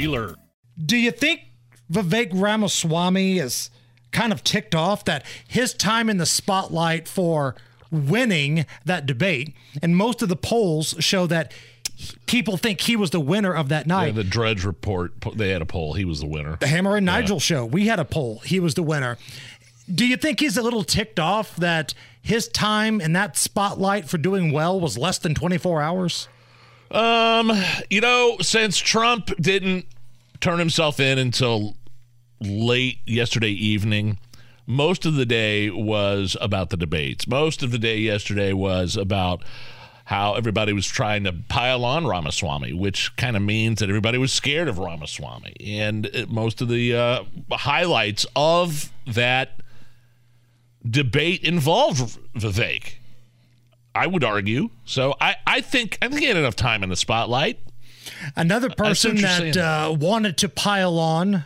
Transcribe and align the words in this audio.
dealer. 0.00 0.34
Do 0.84 0.96
you 0.96 1.10
think 1.10 1.40
Vivek 1.90 2.30
Ramaswamy 2.32 3.38
is 3.38 3.70
kind 4.12 4.32
of 4.32 4.44
ticked 4.44 4.74
off 4.74 5.04
that 5.04 5.24
his 5.46 5.74
time 5.74 6.08
in 6.08 6.18
the 6.18 6.26
spotlight 6.26 7.08
for 7.08 7.54
winning 7.90 8.66
that 8.84 9.06
debate, 9.06 9.54
and 9.82 9.96
most 9.96 10.22
of 10.22 10.28
the 10.28 10.36
polls 10.36 10.94
show 10.98 11.26
that 11.26 11.52
people 12.26 12.56
think 12.56 12.80
he 12.82 12.96
was 12.96 13.10
the 13.10 13.20
winner 13.20 13.54
of 13.54 13.68
that 13.68 13.86
night. 13.86 14.06
Yeah, 14.06 14.12
the 14.12 14.24
Drudge 14.24 14.64
Report, 14.64 15.12
they 15.34 15.50
had 15.50 15.62
a 15.62 15.66
poll. 15.66 15.94
He 15.94 16.04
was 16.04 16.20
the 16.20 16.26
winner. 16.26 16.56
The 16.60 16.66
Hammer 16.66 16.96
and 16.96 17.06
Nigel 17.06 17.36
yeah. 17.36 17.40
show, 17.40 17.64
we 17.64 17.86
had 17.86 17.98
a 17.98 18.04
poll. 18.04 18.40
He 18.40 18.60
was 18.60 18.74
the 18.74 18.82
winner. 18.82 19.16
Do 19.92 20.04
you 20.04 20.16
think 20.16 20.40
he's 20.40 20.56
a 20.56 20.62
little 20.62 20.84
ticked 20.84 21.20
off 21.20 21.56
that 21.56 21.94
his 22.20 22.48
time 22.48 23.00
in 23.00 23.12
that 23.12 23.36
spotlight 23.36 24.08
for 24.08 24.18
doing 24.18 24.50
well 24.50 24.80
was 24.80 24.98
less 24.98 25.18
than 25.18 25.34
24 25.34 25.80
hours? 25.80 26.28
Um, 26.90 27.52
you 27.90 28.00
know, 28.00 28.36
since 28.40 28.78
Trump 28.78 29.30
didn't 29.40 29.86
turn 30.40 30.58
himself 30.58 31.00
in 31.00 31.18
until 31.18 31.76
late 32.40 32.98
yesterday 33.06 33.50
evening. 33.50 34.18
Most 34.66 35.06
of 35.06 35.14
the 35.14 35.26
day 35.26 35.70
was 35.70 36.36
about 36.40 36.70
the 36.70 36.76
debates. 36.76 37.26
Most 37.26 37.62
of 37.62 37.70
the 37.70 37.78
day 37.78 37.98
yesterday 37.98 38.52
was 38.52 38.96
about 38.96 39.44
how 40.06 40.34
everybody 40.34 40.72
was 40.72 40.86
trying 40.86 41.24
to 41.24 41.32
pile 41.48 41.84
on 41.84 42.06
Ramaswamy, 42.06 42.72
which 42.72 43.14
kind 43.16 43.36
of 43.36 43.42
means 43.42 43.80
that 43.80 43.88
everybody 43.88 44.18
was 44.18 44.32
scared 44.32 44.68
of 44.68 44.78
Ramaswamy. 44.78 45.54
And 45.64 46.06
it, 46.06 46.30
most 46.30 46.60
of 46.60 46.68
the 46.68 46.94
uh, 46.94 47.24
highlights 47.52 48.26
of 48.36 48.92
that 49.06 49.60
debate 50.88 51.42
involved 51.42 52.18
Vivek. 52.36 52.94
I 53.96 54.06
would 54.06 54.22
argue. 54.22 54.68
So 54.84 55.14
I, 55.20 55.36
I 55.46 55.60
think 55.60 55.98
I 56.02 56.08
think 56.08 56.20
he 56.20 56.26
had 56.26 56.36
enough 56.36 56.56
time 56.56 56.82
in 56.82 56.90
the 56.90 56.96
spotlight. 56.96 57.58
Another 58.36 58.70
person 58.70 59.16
that 59.16 59.56
uh, 59.56 59.94
wanted 59.98 60.36
to 60.38 60.48
pile 60.48 60.98
on 60.98 61.44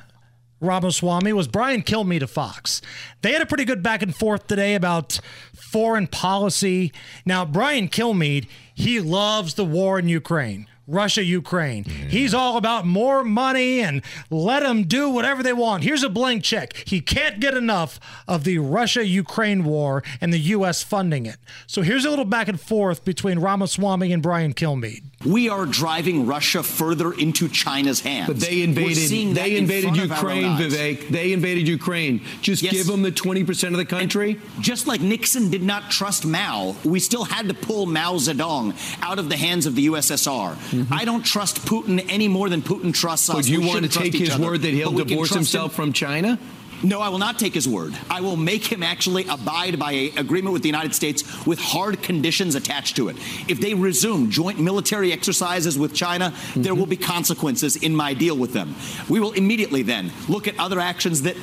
Ramaswamy 0.61 1.33
was 1.33 1.49
Brian 1.49 1.83
Kilmeade 1.83 2.23
of 2.23 2.31
Fox. 2.31 2.83
They 3.23 3.33
had 3.33 3.41
a 3.41 3.47
pretty 3.47 3.65
good 3.65 3.83
back 3.83 4.03
and 4.03 4.15
forth 4.15 4.47
today 4.47 4.75
about 4.75 5.21
foreign 5.55 6.07
policy. 6.07 6.93
Now, 7.25 7.47
Brian 7.47 7.89
Kilmeade, 7.89 8.47
he 8.75 9.01
loves 9.01 9.55
the 9.55 9.65
war 9.65 9.99
in 9.99 10.09
Ukraine. 10.09 10.67
Russia 10.91 11.25
Ukraine. 11.25 11.85
Yeah. 11.87 11.93
He's 12.09 12.35
all 12.35 12.57
about 12.57 12.87
more 12.87 13.23
money 13.23 13.81
and 13.81 14.03
let 14.29 14.61
them 14.61 14.85
do 14.85 15.09
whatever 15.09 15.43
they 15.43 15.53
want. 15.53 15.85
Here's 15.85 16.03
a 16.03 16.09
blank 16.09 16.43
check. 16.43 16.75
He 16.87 17.01
can't 17.01 17.41
get 17.41 17.55
enough 17.55 18.01
of 18.27 18.45
the 18.45 18.59
Russia 18.59 19.07
Ukraine 19.07 19.65
war 19.65 20.03
and 20.21 20.33
the 20.33 20.39
U.S. 20.39 20.83
funding 20.83 21.27
it. 21.27 21.37
So 21.67 21.83
here's 21.83 22.05
a 22.05 22.11
little 22.11 22.25
back 22.25 22.49
and 22.49 22.61
forth 22.61 23.05
between 23.05 23.39
Ramaswamy 23.39 24.13
and 24.13 24.23
Brian 24.23 24.53
Kilmeade. 24.53 25.05
We 25.25 25.49
are 25.51 25.67
driving 25.67 26.27
Russia 26.27 26.63
further 26.63 27.13
into 27.13 27.47
China's 27.49 28.01
hands. 28.01 28.27
But 28.27 28.41
they 28.41 28.63
invaded. 28.63 29.37
They 29.37 29.57
invaded 29.57 29.95
Ukraine, 29.95 30.57
Vivek. 30.57 31.09
They 31.09 31.33
invaded 31.33 31.69
Ukraine. 31.69 32.23
Just 32.41 32.63
yes. 32.63 32.73
give 32.73 32.87
them 32.87 33.03
the 33.03 33.11
twenty 33.11 33.45
percent 33.45 33.75
of 33.75 33.79
the 33.79 33.85
country. 33.85 34.41
And 34.57 34.65
just 34.65 34.87
like 34.87 35.03
Nixon 35.03 35.51
did 35.51 35.63
not 35.63 35.91
trust 35.91 36.25
Mao, 36.25 36.75
we 36.85 37.01
still 37.01 37.25
had 37.25 37.49
to 37.49 37.55
pull 37.55 37.85
Mao 37.85 38.15
Zedong 38.15 38.75
out 39.03 39.19
of 39.19 39.29
the 39.29 39.37
hands 39.37 39.67
of 39.67 39.75
the 39.75 39.89
USSR. 39.89 40.80
Mm-hmm. 40.81 40.95
I 40.95 41.05
don't 41.05 41.25
trust 41.25 41.65
Putin 41.67 42.05
any 42.09 42.29
more 42.29 42.49
than 42.49 42.63
Putin 42.63 42.93
trusts 42.93 43.29
us. 43.31 43.37
Would 43.37 43.49
you 43.49 43.61
we 43.61 43.67
want 43.67 43.85
to 43.85 43.89
take 43.91 44.15
his 44.15 44.31
other, 44.31 44.45
word 44.45 44.63
that 44.63 44.73
he'll 44.73 44.93
divorce 44.93 45.33
himself 45.33 45.73
him. 45.73 45.77
from 45.77 45.93
China? 45.93 46.39
No, 46.83 47.01
I 47.01 47.11
will 47.11 47.19
not 47.19 47.39
take 47.39 47.53
his 47.53 47.69
word. 47.69 47.95
I 48.09 48.23
will 48.23 48.37
make 48.37 48.65
him 48.65 48.83
actually 48.83 49.27
abide 49.27 49.79
by 49.79 49.93
an 49.93 50.19
agreement 50.19 50.55
with 50.55 50.63
the 50.63 50.69
United 50.69 50.95
States 50.95 51.47
with 51.47 51.61
hard 51.61 52.03
conditions 52.03 52.55
attached 52.55 52.97
to 52.97 53.09
it. 53.09 53.17
If 53.49 53.61
they 53.61 53.75
resume 53.75 54.31
joint 54.31 54.59
military 54.59 55.13
exercises 55.13 55.79
with 55.79 55.95
China, 55.95 56.31
mm-hmm. 56.31 56.63
there 56.63 56.75
will 56.75 56.87
be 56.87 56.97
consequences 56.97 57.77
in 57.77 57.95
my 57.95 58.15
deal 58.15 58.37
with 58.37 58.55
them. 58.55 58.75
We 59.11 59.21
will 59.21 59.33
immediately 59.33 59.83
then 59.83 60.11
look 60.29 60.49
at 60.49 60.59
other 60.59 60.81
actions 60.81 61.23
that 61.23 61.37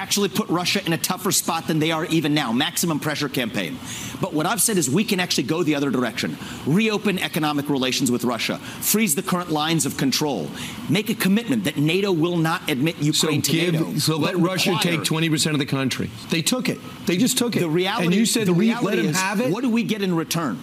actually 0.00 0.30
put 0.30 0.48
Russia 0.48 0.84
in 0.84 0.94
a 0.94 0.98
tougher 0.98 1.30
spot 1.30 1.66
than 1.66 1.78
they 1.78 1.92
are 1.92 2.06
even 2.06 2.32
now. 2.32 2.52
Maximum 2.52 2.98
pressure 2.98 3.28
campaign. 3.28 3.78
But 4.20 4.32
what 4.32 4.46
I've 4.46 4.60
said 4.60 4.78
is 4.78 4.88
we 4.88 5.04
can 5.04 5.20
actually 5.20 5.44
go 5.44 5.62
the 5.62 5.74
other 5.74 5.90
direction. 5.90 6.38
Reopen 6.66 7.18
economic 7.18 7.68
relations 7.68 8.10
with 8.10 8.24
Russia. 8.24 8.58
Freeze 8.58 9.14
the 9.14 9.22
current 9.22 9.50
lines 9.50 9.84
of 9.84 9.98
control. 9.98 10.48
Make 10.88 11.10
a 11.10 11.14
commitment 11.14 11.64
that 11.64 11.76
NATO 11.76 12.12
will 12.12 12.38
not 12.38 12.68
admit 12.70 12.96
Ukraine 12.96 13.42
so 13.44 13.52
give, 13.52 13.74
to 13.74 13.84
NATO. 13.84 13.98
So 13.98 14.16
let 14.16 14.36
Russia 14.36 14.76
take 14.80 15.00
20% 15.00 15.52
of 15.52 15.58
the 15.58 15.66
country. 15.66 16.10
They 16.30 16.40
took 16.40 16.70
it. 16.70 16.78
They 17.06 17.18
just 17.18 17.36
took 17.36 17.54
it. 17.54 17.60
The 17.60 17.68
reality, 17.68 18.06
and 18.06 18.14
you 18.14 18.24
said 18.24 18.46
the 18.46 18.54
reality 18.54 18.86
let 18.86 18.98
is, 18.98 19.20
have 19.20 19.40
it. 19.40 19.52
What 19.52 19.62
do 19.62 19.70
we 19.70 19.82
get 19.82 20.00
in 20.00 20.16
return? 20.16 20.58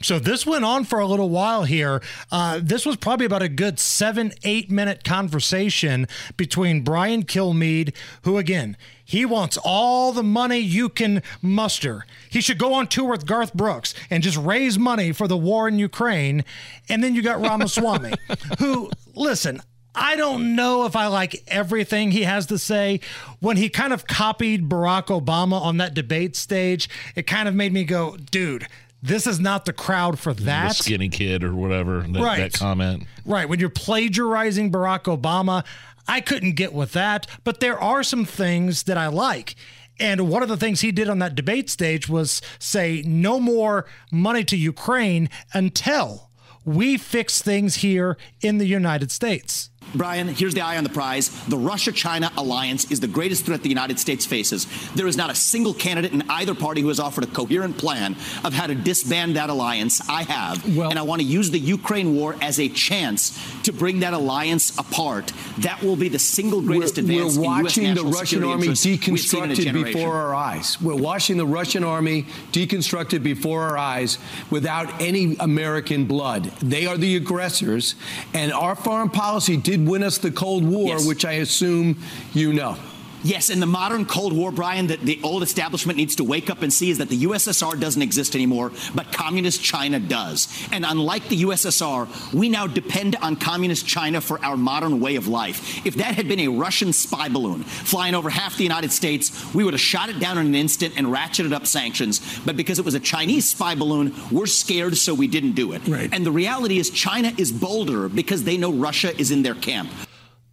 So 0.00 0.18
this 0.18 0.46
went 0.46 0.64
on 0.64 0.84
for 0.84 1.00
a 1.00 1.06
little 1.06 1.28
while 1.28 1.64
here. 1.64 2.00
Uh, 2.30 2.60
this 2.62 2.86
was 2.86 2.96
probably 2.96 3.26
about 3.26 3.42
a 3.42 3.48
good 3.48 3.80
seven, 3.80 4.32
eight 4.44 4.70
minute 4.70 5.02
conversation 5.02 6.06
between 6.36 6.82
Brian 6.82 7.24
Kilmeade, 7.24 7.94
who 8.22 8.38
again, 8.38 8.76
he 9.04 9.24
wants 9.24 9.58
all 9.64 10.12
the 10.12 10.22
money 10.22 10.58
you 10.58 10.88
can 10.88 11.22
muster. 11.40 12.04
He 12.30 12.40
should 12.40 12.58
go 12.58 12.74
on 12.74 12.86
tour 12.88 13.10
with 13.10 13.26
Garth 13.26 13.54
Brooks 13.54 13.94
and 14.10 14.22
just 14.22 14.36
raise 14.36 14.78
money 14.78 15.12
for 15.12 15.26
the 15.26 15.36
war 15.36 15.66
in 15.66 15.78
Ukraine. 15.78 16.44
And 16.88 17.02
then 17.02 17.14
you 17.14 17.22
got 17.22 17.40
Ramaswamy, 17.40 18.12
who, 18.58 18.90
listen, 19.14 19.62
I 19.94 20.14
don't 20.14 20.54
know 20.54 20.84
if 20.84 20.94
I 20.94 21.06
like 21.06 21.42
everything 21.48 22.10
he 22.10 22.22
has 22.22 22.46
to 22.46 22.58
say. 22.58 23.00
When 23.40 23.56
he 23.56 23.68
kind 23.68 23.92
of 23.92 24.06
copied 24.06 24.68
Barack 24.68 25.06
Obama 25.06 25.60
on 25.60 25.78
that 25.78 25.94
debate 25.94 26.36
stage, 26.36 26.88
it 27.16 27.26
kind 27.26 27.48
of 27.48 27.54
made 27.54 27.72
me 27.72 27.84
go, 27.84 28.16
dude, 28.16 28.68
this 29.02 29.26
is 29.26 29.38
not 29.38 29.64
the 29.64 29.72
crowd 29.72 30.18
for 30.18 30.34
that. 30.34 30.68
The 30.68 30.74
skinny 30.74 31.08
kid 31.08 31.44
or 31.44 31.54
whatever, 31.54 32.00
that, 32.00 32.22
right. 32.22 32.38
that 32.38 32.52
comment. 32.52 33.04
Right. 33.24 33.48
When 33.48 33.60
you're 33.60 33.70
plagiarizing 33.70 34.72
Barack 34.72 35.04
Obama, 35.04 35.64
I 36.06 36.20
couldn't 36.20 36.52
get 36.52 36.72
with 36.72 36.92
that. 36.92 37.26
But 37.44 37.60
there 37.60 37.78
are 37.78 38.02
some 38.02 38.24
things 38.24 38.84
that 38.84 38.98
I 38.98 39.08
like. 39.08 39.54
And 40.00 40.28
one 40.28 40.42
of 40.42 40.48
the 40.48 40.56
things 40.56 40.80
he 40.80 40.92
did 40.92 41.08
on 41.08 41.18
that 41.18 41.34
debate 41.34 41.68
stage 41.70 42.08
was 42.08 42.40
say 42.58 43.02
no 43.04 43.40
more 43.40 43.84
money 44.12 44.44
to 44.44 44.56
Ukraine 44.56 45.28
until 45.52 46.30
we 46.64 46.96
fix 46.96 47.42
things 47.42 47.76
here 47.76 48.16
in 48.40 48.58
the 48.58 48.66
United 48.66 49.10
States. 49.10 49.70
Brian, 49.94 50.28
here's 50.28 50.54
the 50.54 50.60
eye 50.60 50.76
on 50.76 50.84
the 50.84 50.90
prize. 50.90 51.28
The 51.46 51.56
Russia 51.56 51.92
China 51.92 52.30
alliance 52.36 52.90
is 52.90 53.00
the 53.00 53.08
greatest 53.08 53.44
threat 53.46 53.62
the 53.62 53.68
United 53.68 53.98
States 53.98 54.26
faces. 54.26 54.66
There 54.94 55.06
is 55.06 55.16
not 55.16 55.30
a 55.30 55.34
single 55.34 55.74
candidate 55.74 56.12
in 56.12 56.22
either 56.28 56.54
party 56.54 56.80
who 56.80 56.88
has 56.88 57.00
offered 57.00 57.24
a 57.24 57.28
coherent 57.28 57.78
plan 57.78 58.16
of 58.44 58.52
how 58.52 58.66
to 58.66 58.74
disband 58.74 59.36
that 59.36 59.50
alliance. 59.50 60.06
I 60.08 60.22
have. 60.24 60.76
Well, 60.76 60.90
and 60.90 60.98
I 60.98 61.02
want 61.02 61.20
to 61.22 61.26
use 61.26 61.50
the 61.50 61.58
Ukraine 61.58 62.14
war 62.14 62.36
as 62.40 62.60
a 62.60 62.68
chance 62.68 63.38
to 63.64 63.72
bring 63.72 64.00
that 64.00 64.14
alliance 64.14 64.76
apart. 64.78 65.32
That 65.58 65.82
will 65.82 65.96
be 65.96 66.08
the 66.08 66.18
single 66.18 66.60
greatest 66.60 66.96
we're, 66.96 67.02
advance 67.02 67.36
we're 67.36 67.44
watching 67.44 67.94
the 67.94 68.04
Russian 68.04 68.44
army 68.44 68.68
deconstructed 68.68 69.72
before 69.72 70.14
our 70.14 70.34
eyes. 70.34 70.80
We're 70.80 70.94
watching 70.94 71.36
the 71.36 71.46
Russian 71.46 71.84
army 71.84 72.26
deconstructed 72.52 73.22
before 73.22 73.62
our 73.62 73.78
eyes 73.78 74.18
without 74.50 75.00
any 75.00 75.36
American 75.40 76.04
blood. 76.06 76.44
They 76.60 76.86
are 76.86 76.96
the 76.96 77.16
aggressors, 77.16 77.94
and 78.34 78.52
our 78.52 78.74
foreign 78.74 79.10
policy 79.10 79.56
did 79.56 79.77
did 79.78 79.88
win 79.88 80.02
us 80.02 80.18
the 80.18 80.30
Cold 80.30 80.64
War, 80.64 80.88
yes. 80.88 81.06
which 81.06 81.24
I 81.24 81.32
assume 81.32 81.96
you 82.34 82.52
know. 82.52 82.76
Yes, 83.22 83.50
in 83.50 83.60
the 83.60 83.66
modern 83.66 84.06
Cold 84.06 84.32
War, 84.32 84.52
Brian, 84.52 84.88
that 84.88 85.00
the 85.00 85.20
old 85.22 85.42
establishment 85.42 85.96
needs 85.96 86.16
to 86.16 86.24
wake 86.24 86.50
up 86.50 86.62
and 86.62 86.72
see 86.72 86.90
is 86.90 86.98
that 86.98 87.08
the 87.08 87.24
USSR 87.24 87.78
doesn't 87.78 88.00
exist 88.00 88.34
anymore, 88.34 88.72
but 88.94 89.12
communist 89.12 89.62
China 89.62 89.98
does. 89.98 90.48
And 90.72 90.84
unlike 90.84 91.28
the 91.28 91.42
USSR, 91.42 92.32
we 92.32 92.48
now 92.48 92.66
depend 92.66 93.16
on 93.16 93.36
communist 93.36 93.86
China 93.86 94.20
for 94.20 94.42
our 94.44 94.56
modern 94.56 95.00
way 95.00 95.16
of 95.16 95.26
life. 95.26 95.84
If 95.86 95.96
that 95.96 96.14
had 96.14 96.28
been 96.28 96.40
a 96.40 96.48
Russian 96.48 96.92
spy 96.92 97.28
balloon 97.28 97.64
flying 97.64 98.14
over 98.14 98.30
half 98.30 98.56
the 98.56 98.62
United 98.62 98.92
States, 98.92 99.54
we 99.54 99.64
would 99.64 99.74
have 99.74 99.80
shot 99.80 100.08
it 100.08 100.20
down 100.20 100.38
in 100.38 100.46
an 100.46 100.54
instant 100.54 100.94
and 100.96 101.08
ratcheted 101.08 101.52
up 101.52 101.66
sanctions. 101.66 102.20
But 102.44 102.56
because 102.56 102.78
it 102.78 102.84
was 102.84 102.94
a 102.94 103.00
Chinese 103.00 103.50
spy 103.50 103.74
balloon, 103.74 104.14
we're 104.30 104.46
scared, 104.46 104.96
so 104.96 105.14
we 105.14 105.26
didn't 105.26 105.52
do 105.52 105.72
it. 105.72 105.86
Right. 105.88 106.08
And 106.12 106.24
the 106.24 106.32
reality 106.32 106.78
is, 106.78 106.90
China 106.90 107.32
is 107.36 107.52
bolder 107.52 108.08
because 108.08 108.44
they 108.44 108.56
know 108.56 108.72
Russia 108.72 109.18
is 109.18 109.30
in 109.30 109.42
their 109.42 109.54
camp. 109.54 109.90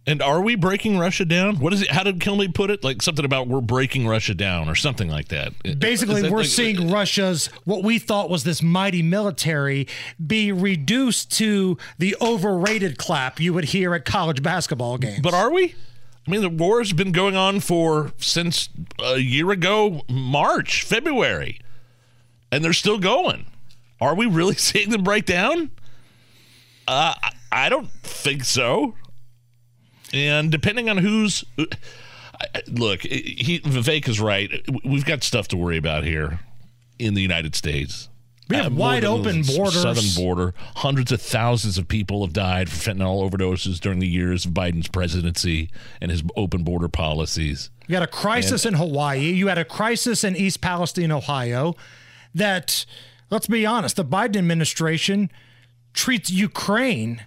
And 0.08 0.22
are 0.22 0.40
we 0.40 0.54
breaking 0.54 0.98
Russia 0.98 1.24
down? 1.24 1.58
What 1.58 1.72
is 1.72 1.82
it? 1.82 1.90
How 1.90 2.04
did 2.04 2.20
Kilmeade 2.20 2.54
put 2.54 2.70
it? 2.70 2.84
Like 2.84 3.02
something 3.02 3.24
about 3.24 3.48
we're 3.48 3.60
breaking 3.60 4.06
Russia 4.06 4.34
down 4.34 4.68
or 4.68 4.76
something 4.76 5.08
like 5.08 5.28
that. 5.28 5.52
Basically, 5.80 6.22
that 6.22 6.30
we're 6.30 6.38
like, 6.38 6.46
seeing 6.46 6.90
Russia's 6.92 7.46
what 7.64 7.82
we 7.82 7.98
thought 7.98 8.30
was 8.30 8.44
this 8.44 8.62
mighty 8.62 9.02
military 9.02 9.88
be 10.24 10.52
reduced 10.52 11.32
to 11.38 11.76
the 11.98 12.16
overrated 12.20 12.98
clap 12.98 13.40
you 13.40 13.52
would 13.52 13.64
hear 13.64 13.94
at 13.94 14.04
college 14.04 14.44
basketball 14.44 14.96
games. 14.96 15.20
But 15.20 15.34
are 15.34 15.50
we? 15.50 15.74
I 16.26 16.30
mean, 16.30 16.40
the 16.40 16.50
war's 16.50 16.92
been 16.92 17.12
going 17.12 17.34
on 17.34 17.58
for 17.60 18.12
since 18.18 18.68
a 19.02 19.18
year 19.18 19.50
ago, 19.50 20.02
March, 20.08 20.84
February, 20.84 21.60
and 22.52 22.64
they're 22.64 22.72
still 22.72 22.98
going. 22.98 23.46
Are 24.00 24.14
we 24.14 24.26
really 24.26 24.54
seeing 24.56 24.90
them 24.90 25.02
break 25.02 25.24
down? 25.24 25.72
Uh, 26.86 27.14
I 27.50 27.68
don't 27.68 27.90
think 27.90 28.44
so. 28.44 28.94
And 30.12 30.50
depending 30.50 30.88
on 30.88 30.98
who's 30.98 31.44
look, 32.68 33.02
he 33.02 33.60
Vivek 33.60 34.08
is 34.08 34.20
right. 34.20 34.50
We've 34.84 35.04
got 35.04 35.22
stuff 35.22 35.48
to 35.48 35.56
worry 35.56 35.76
about 35.76 36.04
here 36.04 36.40
in 36.98 37.14
the 37.14 37.22
United 37.22 37.54
States. 37.54 38.08
We 38.48 38.56
have 38.56 38.72
uh, 38.72 38.76
wide 38.76 39.04
open 39.04 39.42
borders. 39.42 39.82
Southern 39.82 40.04
border. 40.14 40.54
Hundreds 40.76 41.10
of 41.10 41.20
thousands 41.20 41.78
of 41.78 41.88
people 41.88 42.24
have 42.24 42.32
died 42.32 42.68
from 42.70 42.98
fentanyl 42.98 43.28
overdoses 43.28 43.80
during 43.80 43.98
the 43.98 44.06
years 44.06 44.44
of 44.44 44.52
Biden's 44.52 44.88
presidency 44.88 45.70
and 46.00 46.10
his 46.10 46.22
open 46.36 46.62
border 46.62 46.88
policies. 46.88 47.70
You 47.88 47.96
had 47.96 48.04
a 48.04 48.08
crisis 48.08 48.64
and, 48.64 48.76
in 48.76 48.80
Hawaii. 48.80 49.32
You 49.32 49.48
had 49.48 49.58
a 49.58 49.64
crisis 49.64 50.22
in 50.22 50.36
East 50.36 50.60
Palestine, 50.60 51.10
Ohio. 51.10 51.74
That, 52.34 52.86
let's 53.30 53.48
be 53.48 53.66
honest, 53.66 53.96
the 53.96 54.04
Biden 54.04 54.36
administration 54.36 55.30
treats 55.92 56.30
Ukraine 56.30 57.24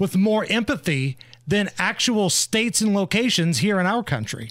with 0.00 0.16
more 0.16 0.44
empathy 0.48 1.16
than 1.46 1.70
actual 1.78 2.30
states 2.30 2.80
and 2.80 2.94
locations 2.94 3.58
here 3.58 3.80
in 3.80 3.86
our 3.86 4.02
country. 4.02 4.50